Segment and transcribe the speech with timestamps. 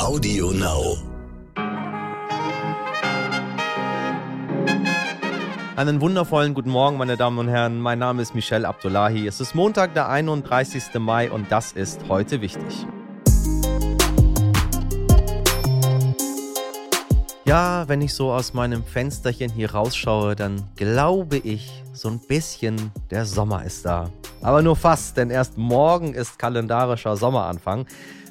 [0.00, 0.96] Audio Now.
[5.76, 7.78] Einen wundervollen guten Morgen, meine Damen und Herren.
[7.80, 9.26] Mein Name ist Michel Abdullahi.
[9.26, 10.94] Es ist Montag, der 31.
[10.98, 12.86] Mai und das ist heute wichtig.
[17.44, 22.90] Ja, wenn ich so aus meinem Fensterchen hier rausschaue, dann glaube ich, so ein bisschen
[23.10, 24.08] der Sommer ist da.
[24.40, 27.86] Aber nur fast, denn erst morgen ist kalendarischer Sommeranfang.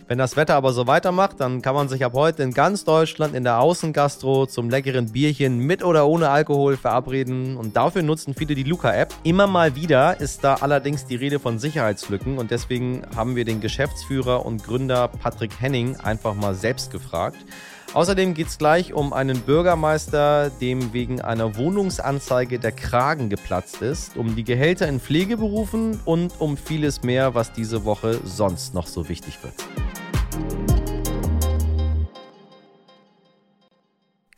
[0.10, 3.36] Wenn das Wetter aber so weitermacht, dann kann man sich ab heute in ganz Deutschland
[3.36, 7.55] in der Außengastro zum leckeren Bierchen mit oder ohne Alkohol verabreden.
[7.58, 9.13] Und dafür nutzen viele die Luca-App.
[9.22, 13.62] Immer mal wieder ist da allerdings die Rede von Sicherheitslücken und deswegen haben wir den
[13.62, 17.38] Geschäftsführer und Gründer Patrick Henning einfach mal selbst gefragt.
[17.94, 24.18] Außerdem geht es gleich um einen Bürgermeister, dem wegen einer Wohnungsanzeige der Kragen geplatzt ist,
[24.18, 29.07] um die Gehälter in Pflegeberufen und um vieles mehr, was diese Woche sonst noch so
[29.10, 29.54] wichtig wird.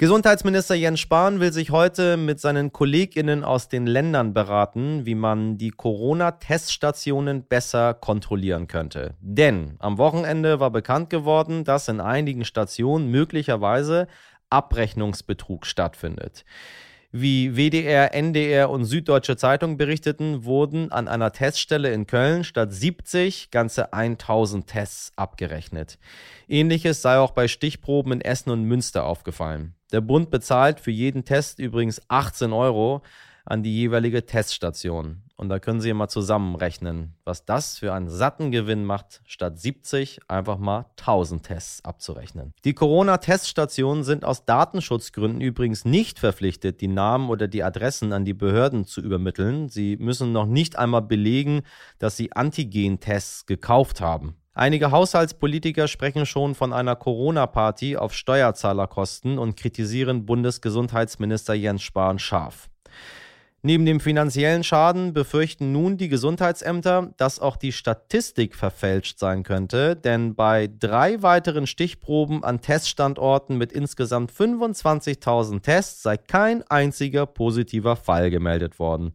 [0.01, 5.59] Gesundheitsminister Jens Spahn will sich heute mit seinen Kolleginnen aus den Ländern beraten, wie man
[5.59, 9.13] die Corona-Teststationen besser kontrollieren könnte.
[9.21, 14.07] Denn am Wochenende war bekannt geworden, dass in einigen Stationen möglicherweise
[14.49, 16.45] Abrechnungsbetrug stattfindet.
[17.13, 23.51] Wie WDR, NDR und Süddeutsche Zeitung berichteten, wurden an einer Teststelle in Köln statt 70
[23.51, 25.99] ganze 1000 Tests abgerechnet.
[26.47, 29.75] Ähnliches sei auch bei Stichproben in Essen und Münster aufgefallen.
[29.91, 33.01] Der Bund bezahlt für jeden Test übrigens 18 Euro
[33.45, 35.23] an die jeweilige Teststation.
[35.35, 40.19] Und da können Sie mal zusammenrechnen, was das für einen satten Gewinn macht, statt 70
[40.27, 42.53] einfach mal 1000 Tests abzurechnen.
[42.63, 48.35] Die Corona-Teststationen sind aus Datenschutzgründen übrigens nicht verpflichtet, die Namen oder die Adressen an die
[48.35, 49.67] Behörden zu übermitteln.
[49.69, 51.63] Sie müssen noch nicht einmal belegen,
[51.97, 54.35] dass sie Antigen-Tests gekauft haben.
[54.53, 62.69] Einige Haushaltspolitiker sprechen schon von einer Corona-Party auf Steuerzahlerkosten und kritisieren Bundesgesundheitsminister Jens Spahn scharf.
[63.63, 69.95] Neben dem finanziellen Schaden befürchten nun die Gesundheitsämter, dass auch die Statistik verfälscht sein könnte,
[69.95, 77.95] denn bei drei weiteren Stichproben an Teststandorten mit insgesamt 25.000 Tests sei kein einziger positiver
[77.95, 79.13] Fall gemeldet worden.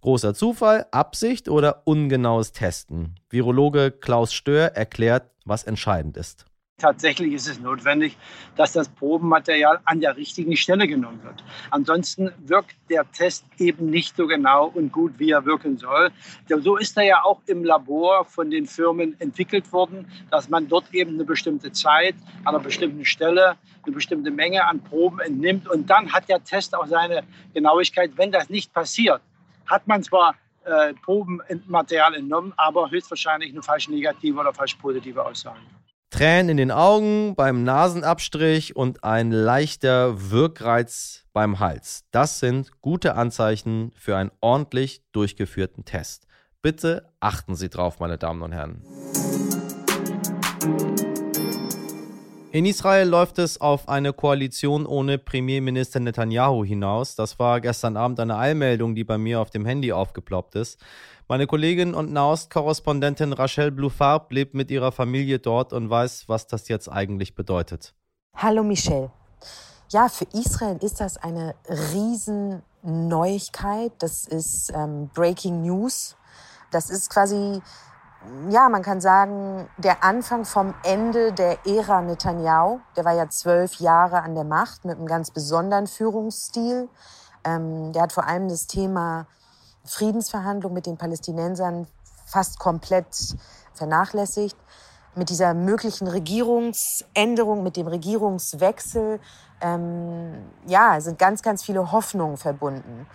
[0.00, 3.14] Großer Zufall, Absicht oder ungenaues Testen?
[3.30, 6.46] Virologe Klaus Stör erklärt, was entscheidend ist.
[6.78, 8.16] Tatsächlich ist es notwendig,
[8.56, 11.44] dass das Probenmaterial an der richtigen Stelle genommen wird.
[11.70, 16.10] Ansonsten wirkt der Test eben nicht so genau und gut, wie er wirken soll.
[16.48, 20.92] So ist er ja auch im Labor von den Firmen entwickelt worden, dass man dort
[20.92, 25.68] eben eine bestimmte Zeit an einer bestimmten Stelle eine bestimmte Menge an Proben entnimmt.
[25.68, 27.22] Und dann hat der Test auch seine
[27.54, 28.10] Genauigkeit.
[28.16, 29.20] Wenn das nicht passiert,
[29.66, 35.60] hat man zwar äh, Probenmaterial entnommen, aber höchstwahrscheinlich eine falsch negative oder falsch positive Aussage.
[36.14, 42.04] Tränen in den Augen beim Nasenabstrich und ein leichter Wirkreiz beim Hals.
[42.12, 46.28] Das sind gute Anzeichen für einen ordentlich durchgeführten Test.
[46.62, 48.84] Bitte achten Sie drauf, meine Damen und Herren.
[52.52, 57.16] In Israel läuft es auf eine Koalition ohne Premierminister Netanyahu hinaus.
[57.16, 60.78] Das war gestern Abend eine Eilmeldung, die bei mir auf dem Handy aufgeploppt ist.
[61.26, 66.68] Meine Kollegin und Nahost-Korrespondentin Rachel Blufarb lebt mit ihrer Familie dort und weiß, was das
[66.68, 67.94] jetzt eigentlich bedeutet.
[68.36, 69.10] Hallo Michelle.
[69.88, 73.92] Ja, für Israel ist das eine Riesenneuigkeit.
[74.00, 76.14] Das ist ähm, Breaking News.
[76.70, 77.62] Das ist quasi
[78.50, 82.80] ja, man kann sagen, der Anfang vom Ende der Ära Netanyahu.
[82.96, 86.88] Der war ja zwölf Jahre an der Macht mit einem ganz besonderen Führungsstil.
[87.44, 89.26] Ähm, der hat vor allem das Thema
[89.84, 91.86] Friedensverhandlung mit den Palästinensern
[92.26, 93.36] fast komplett
[93.74, 94.56] vernachlässigt.
[95.16, 99.20] Mit dieser möglichen Regierungsänderung, mit dem Regierungswechsel,
[99.60, 100.34] ähm,
[100.66, 103.06] ja, sind ganz, ganz viele Hoffnungen verbunden.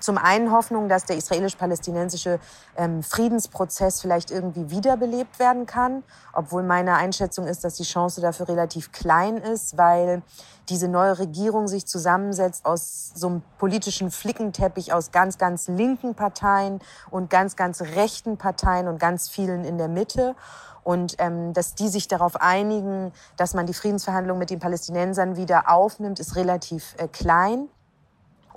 [0.00, 2.38] Zum einen Hoffnung, dass der israelisch-palästinensische
[2.76, 8.48] ähm, Friedensprozess vielleicht irgendwie wiederbelebt werden kann, obwohl meine Einschätzung ist, dass die Chance dafür
[8.48, 10.22] relativ klein ist, weil
[10.68, 16.80] diese neue Regierung sich zusammensetzt aus so einem politischen Flickenteppich aus ganz, ganz linken Parteien
[17.10, 20.36] und ganz, ganz rechten Parteien und ganz vielen in der Mitte.
[20.84, 25.70] Und ähm, dass die sich darauf einigen, dass man die Friedensverhandlungen mit den Palästinensern wieder
[25.70, 27.68] aufnimmt, ist relativ äh, klein.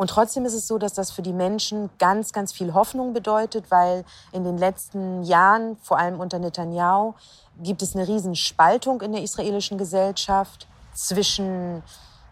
[0.02, 3.70] Und trotzdem ist es so, dass das für die Menschen ganz, ganz viel Hoffnung bedeutet,
[3.70, 7.14] weil in den letzten Jahren, vor allem unter Netanyahu,
[7.62, 10.66] gibt es eine Riesenspaltung in der israelischen Gesellschaft
[10.96, 11.84] zwischen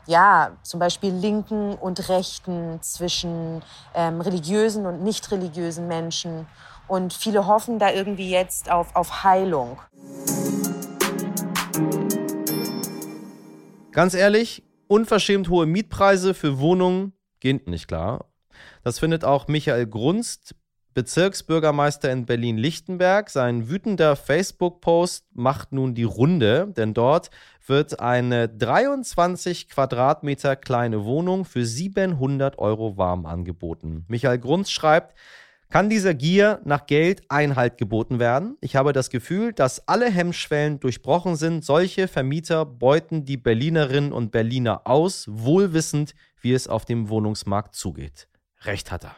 [0.08, 3.62] ja, zum Beispiel Linken und Rechten, zwischen
[3.94, 6.48] ähm, religiösen und nicht religiösen Menschen.
[6.88, 9.78] Und viele hoffen da irgendwie jetzt auf, auf Heilung.
[13.92, 18.26] Ganz ehrlich, unverschämt hohe Mietpreise für Wohnungen gehen nicht klar.
[18.84, 20.56] Das findet auch Michael Grunst,
[20.94, 23.30] Bezirksbürgermeister in Berlin-Lichtenberg.
[23.30, 27.30] Sein wütender Facebook-Post macht nun die Runde, denn dort
[27.66, 34.06] wird eine 23 Quadratmeter kleine Wohnung für 700 Euro warm angeboten.
[34.08, 35.16] Michael Grunz schreibt,
[35.70, 38.58] kann dieser Gier nach Geld Einhalt geboten werden?
[38.60, 41.64] Ich habe das Gefühl, dass alle Hemmschwellen durchbrochen sind.
[41.64, 48.28] Solche Vermieter beuten die Berlinerinnen und Berliner aus, wohlwissend, wie es auf dem Wohnungsmarkt zugeht.
[48.62, 49.16] Recht hat er.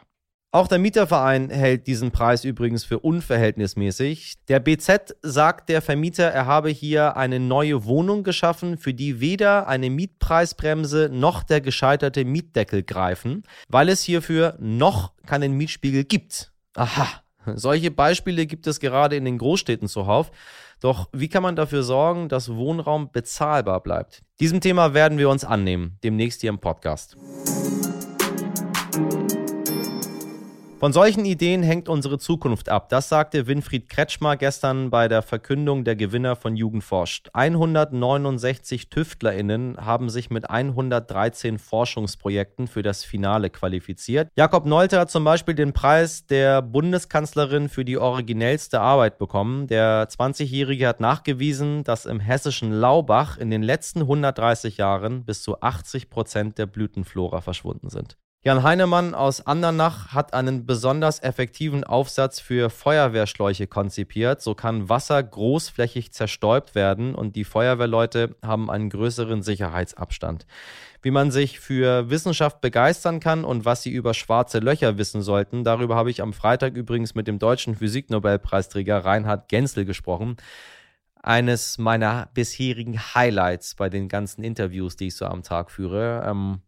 [0.54, 4.34] Auch der Mieterverein hält diesen Preis übrigens für unverhältnismäßig.
[4.48, 9.66] Der BZ sagt, der Vermieter, er habe hier eine neue Wohnung geschaffen, für die weder
[9.66, 16.52] eine Mietpreisbremse noch der gescheiterte Mietdeckel greifen, weil es hierfür noch keinen Mietspiegel gibt.
[16.74, 17.08] Aha,
[17.54, 20.30] solche Beispiele gibt es gerade in den Großstädten zuhauf.
[20.80, 24.20] Doch wie kann man dafür sorgen, dass Wohnraum bezahlbar bleibt?
[24.38, 27.16] Diesem Thema werden wir uns annehmen, demnächst hier im Podcast.
[30.82, 32.88] Von solchen Ideen hängt unsere Zukunft ab.
[32.88, 37.30] Das sagte Winfried Kretschmer gestern bei der Verkündung der Gewinner von Jugend forscht.
[37.34, 44.28] 169 TüftlerInnen haben sich mit 113 Forschungsprojekten für das Finale qualifiziert.
[44.34, 49.68] Jakob Nolte hat zum Beispiel den Preis der Bundeskanzlerin für die originellste Arbeit bekommen.
[49.68, 55.60] Der 20-Jährige hat nachgewiesen, dass im hessischen Laubach in den letzten 130 Jahren bis zu
[55.60, 58.16] 80 Prozent der Blütenflora verschwunden sind.
[58.44, 64.42] Jan Heinemann aus Andernach hat einen besonders effektiven Aufsatz für Feuerwehrschläuche konzipiert.
[64.42, 70.48] So kann Wasser großflächig zerstäubt werden und die Feuerwehrleute haben einen größeren Sicherheitsabstand.
[71.02, 75.62] Wie man sich für Wissenschaft begeistern kann und was sie über schwarze Löcher wissen sollten,
[75.62, 80.36] darüber habe ich am Freitag übrigens mit dem deutschen Physiknobelpreisträger Reinhard Genzel gesprochen
[81.22, 86.24] eines meiner bisherigen Highlights bei den ganzen Interviews, die ich so am Tag führe.
[86.26, 86.62] Ähm,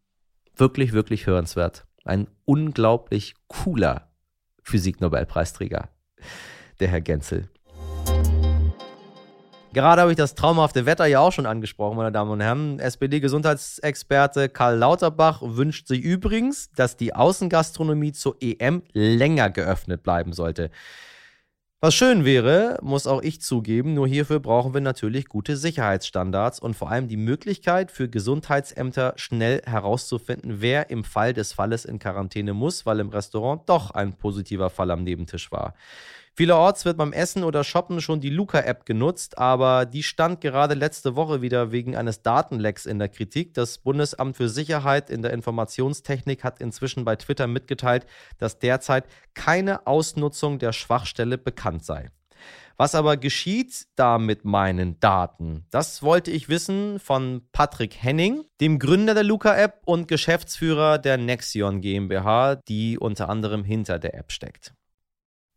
[0.56, 1.86] wirklich, wirklich hörenswert.
[2.04, 4.08] Ein unglaublich cooler
[4.62, 5.88] Physiknobelpreisträger,
[6.80, 7.48] der Herr Genzel.
[9.74, 12.78] Gerade habe ich das traumhafte Wetter ja auch schon angesprochen, meine Damen und Herren.
[12.78, 20.70] SPD-Gesundheitsexperte Karl Lauterbach wünscht sich übrigens, dass die Außengastronomie zur EM länger geöffnet bleiben sollte.
[21.84, 26.72] Was schön wäre, muss auch ich zugeben, nur hierfür brauchen wir natürlich gute Sicherheitsstandards und
[26.72, 32.54] vor allem die Möglichkeit für Gesundheitsämter schnell herauszufinden, wer im Fall des Falles in Quarantäne
[32.54, 35.74] muss, weil im Restaurant doch ein positiver Fall am Nebentisch war.
[36.36, 41.14] Vielerorts wird beim Essen oder Shoppen schon die Luca-App genutzt, aber die stand gerade letzte
[41.14, 43.54] Woche wieder wegen eines Datenlecks in der Kritik.
[43.54, 48.04] Das Bundesamt für Sicherheit in der Informationstechnik hat inzwischen bei Twitter mitgeteilt,
[48.38, 49.04] dass derzeit
[49.34, 52.10] keine Ausnutzung der Schwachstelle bekannt sei.
[52.76, 55.64] Was aber geschieht da mit meinen Daten?
[55.70, 61.80] Das wollte ich wissen von Patrick Henning, dem Gründer der Luca-App und Geschäftsführer der Nexion
[61.80, 64.74] GmbH, die unter anderem hinter der App steckt.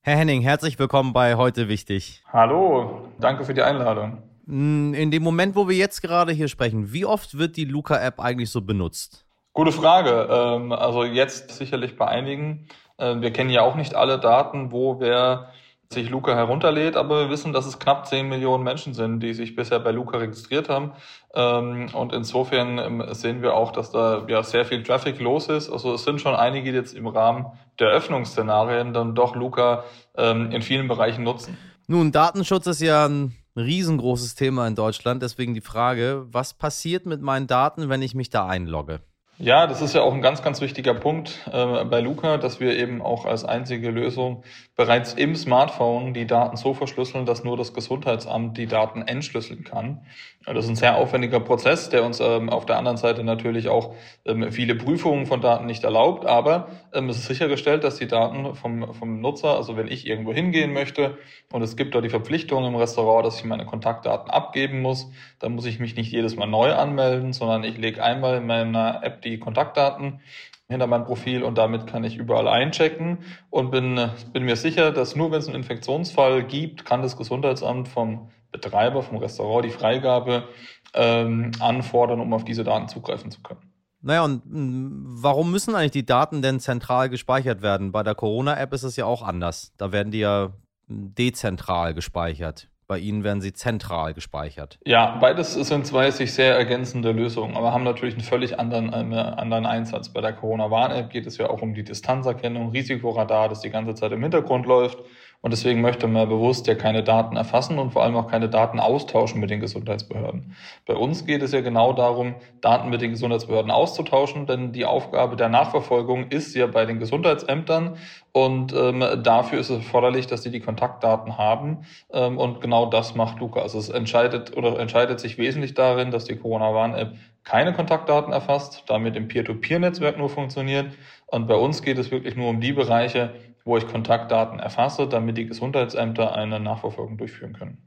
[0.08, 2.24] Herr Henning, herzlich willkommen bei Heute Wichtig.
[2.32, 4.24] Hallo, danke für die Einladung.
[4.48, 8.22] Hm, in dem Moment, wo wir jetzt gerade hier sprechen, wie oft wird die Luca-App
[8.22, 9.26] eigentlich so benutzt?
[9.52, 10.30] Gute Frage.
[10.32, 12.70] Ähm, also jetzt sicherlich bei einigen.
[12.98, 15.52] Ähm, wir kennen ja auch nicht alle Daten, wo wer
[15.92, 19.56] sich Luca herunterlädt, aber wir wissen, dass es knapp 10 Millionen Menschen sind, die sich
[19.56, 20.92] bisher bei Luca registriert haben.
[21.34, 25.70] Ähm, und insofern ähm, sehen wir auch, dass da ja sehr viel Traffic los ist.
[25.70, 27.46] Also es sind schon einige, die jetzt im Rahmen
[27.80, 29.84] der Öffnungsszenarien dann doch Luca
[30.18, 31.58] ähm, in vielen Bereichen nutzen.
[31.88, 35.22] Nun, Datenschutz ist ja ein riesengroßes Thema in Deutschland.
[35.22, 39.00] Deswegen die Frage, was passiert mit meinen Daten, wenn ich mich da einlogge?
[39.40, 42.76] Ja, das ist ja auch ein ganz, ganz wichtiger Punkt äh, bei Luca, dass wir
[42.76, 44.44] eben auch als einzige Lösung
[44.76, 50.02] bereits im Smartphone die Daten so verschlüsseln, dass nur das Gesundheitsamt die Daten entschlüsseln kann.
[50.46, 53.94] Das ist ein sehr aufwendiger Prozess, der uns ähm, auf der anderen Seite natürlich auch
[54.26, 58.56] ähm, viele Prüfungen von Daten nicht erlaubt, aber ähm, es ist sichergestellt, dass die Daten
[58.56, 61.18] vom, vom Nutzer, also wenn ich irgendwo hingehen möchte
[61.52, 65.54] und es gibt da die Verpflichtung im Restaurant, dass ich meine Kontaktdaten abgeben muss, dann
[65.54, 69.22] muss ich mich nicht jedes Mal neu anmelden, sondern ich lege einmal in meiner App
[69.24, 70.22] die Kontaktdaten
[70.70, 73.20] hinter meinem Profil und damit kann ich überall einchecken
[73.50, 77.88] und bin, bin mir sicher, dass nur wenn es einen Infektionsfall gibt, kann das Gesundheitsamt
[77.88, 80.48] vom Betreiber, vom Restaurant die Freigabe
[80.94, 83.62] ähm, anfordern, um auf diese Daten zugreifen zu können.
[84.02, 87.92] Naja, und hm, warum müssen eigentlich die Daten denn zentral gespeichert werden?
[87.92, 89.74] Bei der Corona-App ist es ja auch anders.
[89.78, 90.54] Da werden die ja
[90.88, 92.70] dezentral gespeichert.
[92.88, 94.80] Bei Ihnen werden sie zentral gespeichert.
[94.86, 99.16] Ja, beides sind zwei sich sehr ergänzende Lösungen, aber haben natürlich einen völlig anderen, äh,
[99.16, 100.08] anderen Einsatz.
[100.08, 104.14] Bei der Corona-Warn-App geht es ja auch um die Distanzerkennung, Risikoradar, das die ganze Zeit
[104.14, 105.00] im Hintergrund läuft
[105.42, 108.80] Und deswegen möchte man bewusst ja keine Daten erfassen und vor allem auch keine Daten
[108.80, 110.56] austauschen mit den Gesundheitsbehörden.
[110.86, 115.36] Bei uns geht es ja genau darum, Daten mit den Gesundheitsbehörden auszutauschen, denn die Aufgabe
[115.36, 117.98] der Nachverfolgung ist ja bei den Gesundheitsämtern
[118.32, 121.80] und ähm, dafür ist es erforderlich, dass sie die Kontaktdaten haben.
[122.12, 123.62] Ähm, und genau das macht Luca.
[123.62, 127.14] Also es entscheidet oder entscheidet sich wesentlich darin, dass die Corona-Warn-App
[127.44, 130.92] keine Kontaktdaten erfasst, damit im Peer-to-Peer-Netzwerk nur funktioniert.
[131.28, 133.34] Und bei uns geht es wirklich nur um die Bereiche,
[133.68, 137.78] wo ich Kontaktdaten erfasse, damit die Gesundheitsämter eine Nachverfolgung durchführen können.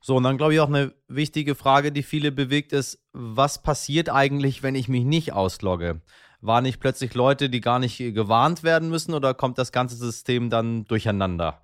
[0.00, 4.08] So, und dann glaube ich auch eine wichtige Frage, die viele bewegt, ist, was passiert
[4.08, 6.00] eigentlich, wenn ich mich nicht auslogge?
[6.40, 10.48] Waren nicht plötzlich Leute, die gar nicht gewarnt werden müssen oder kommt das ganze System
[10.48, 11.60] dann durcheinander?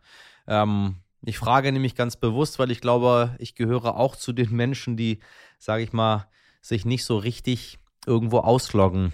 [0.46, 4.96] Ähm, ich frage nämlich ganz bewusst, weil ich glaube, ich gehöre auch zu den Menschen,
[4.96, 5.20] die,
[5.58, 6.26] sage ich mal,
[6.60, 9.12] sich nicht so richtig irgendwo ausloggen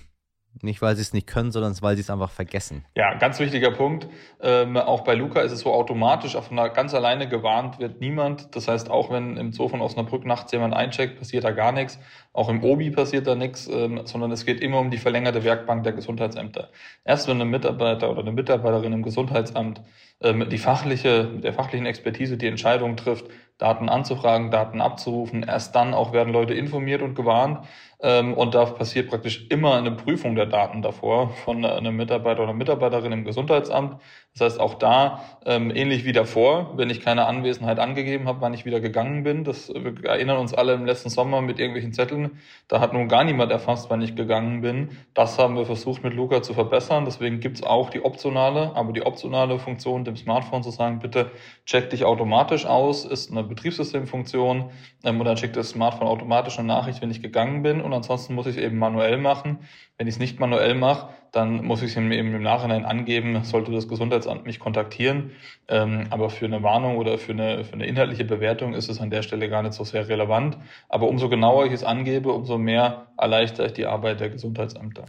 [0.63, 2.85] nicht, weil sie es nicht können, sondern weil sie es einfach vergessen.
[2.95, 4.09] Ja, ganz wichtiger Punkt.
[4.41, 8.55] Ähm, auch bei Luca ist es so automatisch, auf einer ganz alleine gewarnt wird niemand.
[8.57, 11.99] Das heißt, auch wenn im Zoo von Osnabrück nachts jemand eincheckt, passiert da gar nichts.
[12.33, 15.85] Auch im OBI passiert da nichts, ähm, sondern es geht immer um die verlängerte Werkbank
[15.85, 16.69] der Gesundheitsämter.
[17.05, 19.83] Erst wenn ein Mitarbeiter oder eine Mitarbeiterin im Gesundheitsamt
[20.21, 23.27] ähm, die fachliche, der fachlichen Expertise die Entscheidung trifft,
[23.59, 25.43] Daten anzufragen, Daten abzurufen.
[25.43, 27.67] Erst dann auch werden Leute informiert und gewarnt.
[28.01, 32.53] Ähm, und da passiert praktisch immer eine Prüfung der Daten davor von einem Mitarbeiter oder
[32.53, 34.01] Mitarbeiterin im Gesundheitsamt.
[34.35, 38.55] Das heißt, auch da, ähm, ähnlich wie davor, wenn ich keine Anwesenheit angegeben habe, wann
[38.55, 42.39] ich wieder gegangen bin, das wir erinnern uns alle im letzten Sommer mit irgendwelchen Zetteln,
[42.69, 44.91] da hat nun gar niemand erfasst, wann ich gegangen bin.
[45.15, 47.05] Das haben wir versucht mit Luca zu verbessern.
[47.05, 51.33] Deswegen gibt's auch die optionale, aber die optionale Funktion dem Smartphone zu sagen, bitte
[51.67, 54.71] check dich automatisch aus, ist eine Betriebssystemfunktion
[55.03, 58.35] ähm, und dann schickt das Smartphone automatisch eine Nachricht, wenn ich gegangen bin und ansonsten
[58.35, 59.59] muss ich es eben manuell machen.
[59.97, 63.73] Wenn ich es nicht manuell mache, dann muss ich es eben im Nachhinein angeben, sollte
[63.73, 65.33] das Gesundheitsamt mich kontaktieren.
[65.69, 69.11] Ähm, aber für eine Warnung oder für eine, für eine inhaltliche Bewertung ist es an
[69.11, 70.57] der Stelle gar nicht so sehr relevant.
[70.89, 75.05] Aber umso genauer ich es angebe, umso mehr erleichter ich die Arbeit der Gesundheitsämter.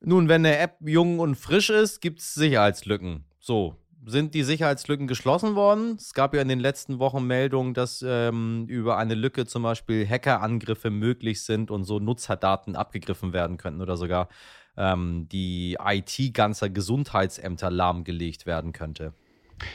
[0.00, 3.24] Nun, wenn eine App jung und frisch ist, gibt es Sicherheitslücken.
[3.38, 5.96] So, sind die Sicherheitslücken geschlossen worden.
[5.98, 10.08] Es gab ja in den letzten Wochen Meldungen, dass ähm, über eine Lücke zum Beispiel
[10.08, 14.28] Hackerangriffe möglich sind und so Nutzerdaten abgegriffen werden könnten oder sogar
[14.76, 19.12] ähm, die IT ganzer Gesundheitsämter lahmgelegt werden könnte.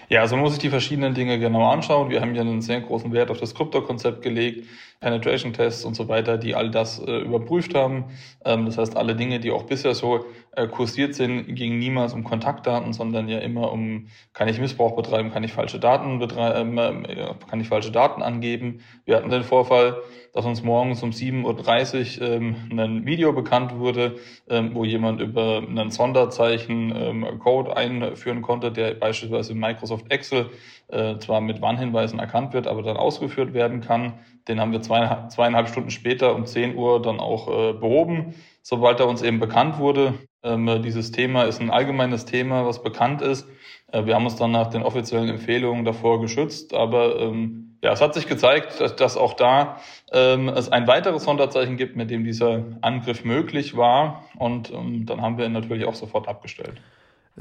[0.09, 2.09] Ja, also man muss sich die verschiedenen Dinge genau anschauen.
[2.09, 4.67] Wir haben ja einen sehr großen Wert auf das Krypto-Konzept gelegt,
[5.00, 8.05] Penetration-Tests und so weiter, die all das äh, überprüft haben.
[8.45, 12.23] Ähm, das heißt, alle Dinge, die auch bisher so äh, kursiert sind, gingen niemals um
[12.23, 17.33] Kontaktdaten, sondern ja immer um, kann ich Missbrauch betreiben, kann ich falsche Daten betreiben, äh,
[17.50, 18.81] kann ich falsche Daten angeben.
[19.05, 19.97] Wir hatten den Vorfall,
[20.33, 24.17] dass uns morgens um 7.30 Uhr ähm, ein Video bekannt wurde,
[24.50, 30.49] ähm, wo jemand über einen Sonderzeichen ähm, Code einführen konnte, der beispielsweise in Microsoft Excel
[30.87, 34.13] äh, zwar mit Warnhinweisen erkannt wird, aber dann ausgeführt werden kann.
[34.47, 38.99] Den haben wir zwei, zweieinhalb Stunden später um 10 Uhr dann auch äh, behoben, sobald
[38.99, 40.13] er uns eben bekannt wurde.
[40.43, 43.47] Ähm, dieses Thema ist ein allgemeines Thema, was bekannt ist.
[43.91, 48.01] Äh, wir haben uns dann nach den offiziellen Empfehlungen davor geschützt, aber ähm, ja, es
[48.01, 49.77] hat sich gezeigt, dass, dass auch da
[50.11, 54.25] ähm, es ein weiteres Sonderzeichen gibt, mit dem dieser Angriff möglich war.
[54.37, 56.79] Und ähm, dann haben wir ihn natürlich auch sofort abgestellt.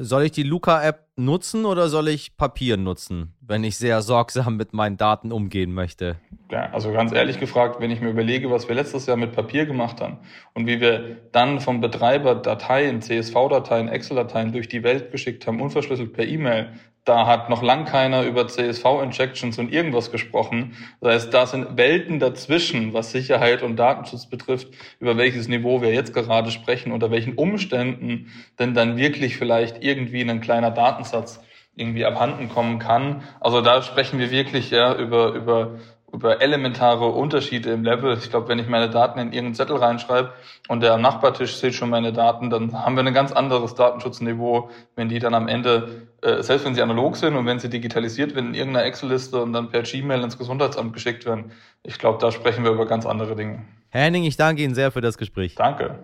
[0.02, 4.72] Soll ich die Luca-App nutzen oder soll ich Papier nutzen, wenn ich sehr sorgsam mit
[4.72, 6.16] meinen Daten umgehen möchte?
[6.50, 9.66] Ja, also ganz ehrlich gefragt, wenn ich mir überlege, was wir letztes Jahr mit Papier
[9.66, 10.16] gemacht haben
[10.54, 16.14] und wie wir dann vom Betreiber Dateien, CSV-Dateien, Excel-Dateien durch die Welt geschickt haben, unverschlüsselt
[16.14, 16.70] per E-Mail,
[17.04, 20.76] da hat noch lang keiner über CSV-Injections und irgendwas gesprochen.
[21.00, 25.92] Das heißt, da sind Welten dazwischen, was Sicherheit und Datenschutz betrifft, über welches Niveau wir
[25.92, 31.40] jetzt gerade sprechen, unter welchen Umständen denn dann wirklich vielleicht irgendwie ein kleiner Datensatz
[31.74, 33.22] irgendwie abhanden kommen kann.
[33.40, 35.78] Also da sprechen wir wirklich ja über, über
[36.12, 38.16] über elementare Unterschiede im Level.
[38.18, 40.32] Ich glaube, wenn ich meine Daten in irgendeinen Zettel reinschreibe
[40.68, 44.70] und der am Nachbartisch sieht schon meine Daten, dann haben wir ein ganz anderes Datenschutzniveau,
[44.96, 48.34] wenn die dann am Ende, äh, selbst wenn sie analog sind und wenn sie digitalisiert
[48.34, 51.52] werden in irgendeiner Excel-Liste und dann per Gmail ins Gesundheitsamt geschickt werden.
[51.82, 53.64] Ich glaube, da sprechen wir über ganz andere Dinge.
[53.88, 55.54] Herr Henning, ich danke Ihnen sehr für das Gespräch.
[55.54, 55.98] Danke.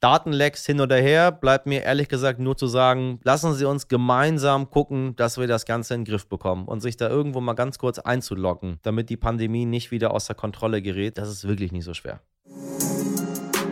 [0.00, 4.70] Datenlecks hin oder her, bleibt mir ehrlich gesagt nur zu sagen, lassen Sie uns gemeinsam
[4.70, 7.78] gucken, dass wir das Ganze in den Griff bekommen und sich da irgendwo mal ganz
[7.78, 11.18] kurz einzuloggen, damit die Pandemie nicht wieder außer Kontrolle gerät.
[11.18, 12.20] Das ist wirklich nicht so schwer.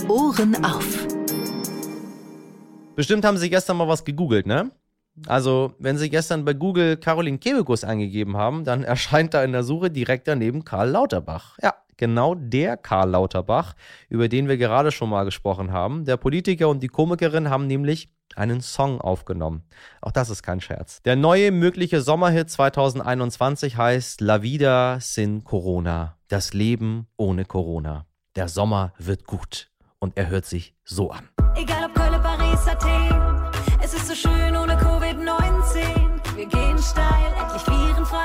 [0.09, 1.07] Ohren auf.
[2.97, 4.71] Bestimmt haben Sie gestern mal was gegoogelt, ne?
[5.27, 9.63] Also, wenn Sie gestern bei Google Caroline Kebekus eingegeben haben, dann erscheint da in der
[9.63, 11.59] Suche direkt daneben Karl Lauterbach.
[11.63, 13.75] Ja, genau der Karl Lauterbach,
[14.09, 16.05] über den wir gerade schon mal gesprochen haben.
[16.05, 19.63] Der Politiker und die Komikerin haben nämlich einen Song aufgenommen.
[20.01, 21.03] Auch das ist kein Scherz.
[21.03, 26.17] Der neue mögliche Sommerhit 2021 heißt La Vida sin Corona.
[26.29, 28.07] Das Leben ohne Corona.
[28.35, 29.71] Der Sommer wird gut.
[30.01, 31.29] Und er hört sich so an.
[31.55, 33.24] Egal ob Köln, Paris, Athen,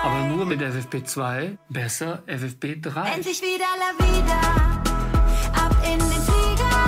[0.10, 3.13] Aber nur mit FFP2, besser FFP3.
[3.13, 4.42] Endlich wieder La Vida,
[5.54, 6.80] ab in den Flieger.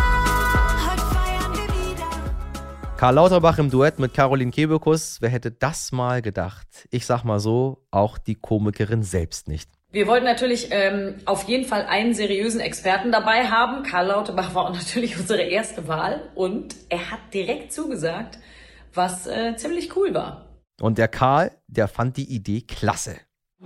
[0.90, 2.98] Heute feiern wir wieder.
[2.98, 5.18] Karl Lauterbach im Duett mit Caroline Kebekus.
[5.22, 6.88] Wer hätte das mal gedacht?
[6.90, 9.70] Ich sag mal so, auch die Komikerin selbst nicht.
[9.92, 13.84] Wir wollten natürlich ähm, auf jeden Fall einen seriösen Experten dabei haben.
[13.84, 18.40] Karl Lauterbach war natürlich unsere erste Wahl und er hat direkt zugesagt,
[18.96, 20.51] was äh, ziemlich cool war.
[20.82, 23.18] Und der Karl, der fand die Idee klasse.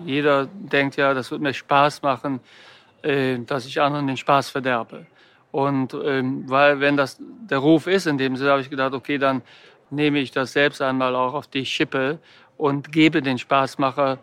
[0.04, 2.42] Jeder denkt ja, das wird mir Spaß machen,
[3.04, 5.06] äh, dass ich anderen den Spaß verderbe.
[5.52, 7.18] Und ähm, weil, wenn das
[7.50, 9.42] der Ruf ist, in dem Sinne habe ich gedacht, okay, dann
[9.90, 12.20] nehme ich das selbst einmal auch auf die Schippe
[12.58, 14.20] und gebe den Spaßmacher,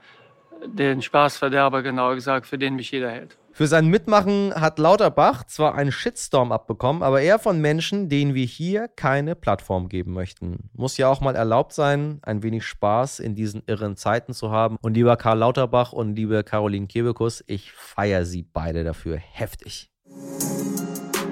[0.67, 3.37] den Spaßverderber genauer gesagt, für den mich jeder hält.
[3.55, 8.47] Für sein Mitmachen hat Lauterbach zwar einen Shitstorm abbekommen, aber eher von Menschen, denen wir
[8.47, 10.71] hier keine Plattform geben möchten.
[10.73, 14.79] Muss ja auch mal erlaubt sein, ein wenig Spaß in diesen irren Zeiten zu haben.
[14.81, 19.91] Und lieber Karl Lauterbach und liebe Caroline Kebekus, ich feiere sie beide dafür heftig.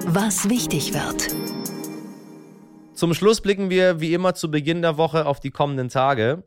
[0.05, 1.35] Was wichtig wird.
[2.93, 6.43] Zum Schluss blicken wir wie immer zu Beginn der Woche auf die kommenden Tage.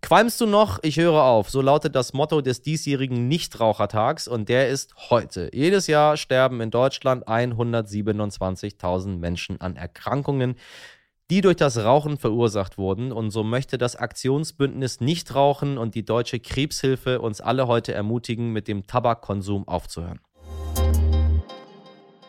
[0.00, 0.78] Qualmst du noch?
[0.82, 1.50] Ich höre auf.
[1.50, 5.50] So lautet das Motto des diesjährigen Nichtrauchertags und der ist heute.
[5.52, 10.54] Jedes Jahr sterben in Deutschland 127.000 Menschen an Erkrankungen,
[11.30, 13.12] die durch das Rauchen verursacht wurden.
[13.12, 18.68] Und so möchte das Aktionsbündnis Nichtrauchen und die Deutsche Krebshilfe uns alle heute ermutigen, mit
[18.68, 20.20] dem Tabakkonsum aufzuhören.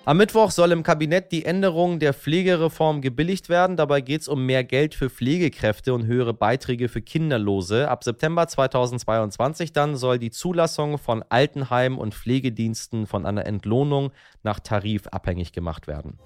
[0.10, 3.78] Am Mittwoch soll im Kabinett die Änderung der Pflegereform gebilligt werden.
[3.78, 7.88] Dabei geht es um mehr Geld für Pflegekräfte und höhere Beiträge für Kinderlose.
[7.88, 14.12] Ab September 2022 dann soll die Zulassung von Altenheimen und Pflegediensten von einer Entlohnung
[14.42, 16.18] nach Tarif abhängig gemacht werden.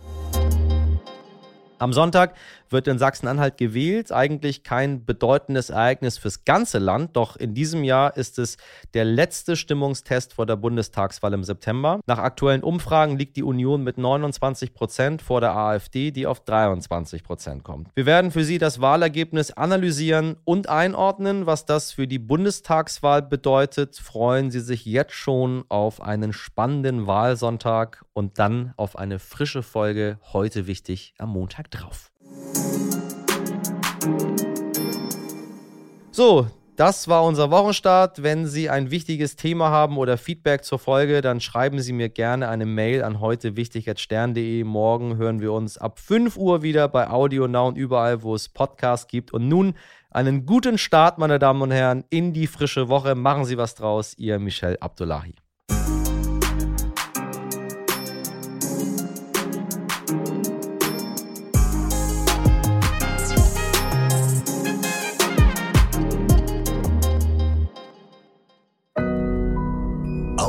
[1.78, 2.36] Am Sonntag
[2.74, 4.12] wird in Sachsen-Anhalt gewählt.
[4.12, 8.58] Eigentlich kein bedeutendes Ereignis fürs ganze Land, doch in diesem Jahr ist es
[8.94, 12.02] der letzte Stimmungstest vor der Bundestagswahl im September.
[12.06, 17.24] Nach aktuellen Umfragen liegt die Union mit 29 Prozent vor der AfD, die auf 23
[17.24, 17.90] Prozent kommt.
[17.96, 21.46] Wir werden für Sie das Wahlergebnis analysieren und einordnen.
[21.46, 28.04] Was das für die Bundestagswahl bedeutet, freuen Sie sich jetzt schon auf einen spannenden Wahlsonntag
[28.14, 32.13] und dann auf eine frische Folge heute wichtig am Montag drauf.
[36.12, 38.24] So, das war unser Wochenstart.
[38.24, 42.50] Wenn Sie ein wichtiges Thema haben oder Feedback zur Folge, dann schreiben Sie mir gerne
[42.50, 43.52] eine Mail an heute.
[44.64, 48.50] Morgen hören wir uns ab 5 Uhr wieder bei Audio Now und überall, wo es
[48.50, 49.34] Podcasts gibt.
[49.34, 49.76] Und nun
[50.10, 53.16] einen guten Start, meine Damen und Herren, in die frische Woche.
[53.16, 54.16] Machen Sie was draus.
[54.18, 55.36] Ihr Michel Abdullahi.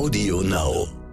[0.04, 1.03] Audio Now.